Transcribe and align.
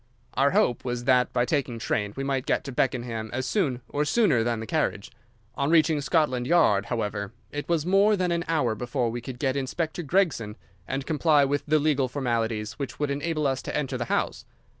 Our 0.33 0.49
hope 0.49 0.83
was 0.83 1.03
that, 1.03 1.31
by 1.31 1.45
taking 1.45 1.77
train, 1.77 2.13
we 2.17 2.23
might 2.23 2.47
get 2.47 2.63
to 2.63 2.71
Beckenham 2.71 3.29
as 3.31 3.45
soon 3.45 3.81
or 3.87 4.03
sooner 4.03 4.43
than 4.43 4.59
the 4.59 4.65
carriage. 4.65 5.11
On 5.53 5.69
reaching 5.69 6.01
Scotland 6.01 6.47
Yard, 6.47 6.87
however, 6.87 7.33
it 7.51 7.69
was 7.69 7.85
more 7.85 8.15
than 8.15 8.31
an 8.31 8.43
hour 8.47 8.73
before 8.73 9.11
we 9.11 9.21
could 9.21 9.37
get 9.37 9.55
Inspector 9.55 10.01
Gregson 10.01 10.57
and 10.87 11.05
comply 11.05 11.45
with 11.45 11.61
the 11.67 11.77
legal 11.77 12.07
formalities 12.07 12.79
which 12.79 12.97
would 12.97 13.11
enable 13.11 13.45
us 13.45 13.61
to 13.61 13.77
enter 13.77 13.95
the 13.99 14.05
house. 14.05 14.43